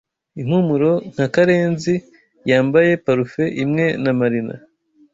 [0.41, 1.95] Impumuro nka Karenzi
[2.49, 4.55] yambaye parufe imwe na Marina.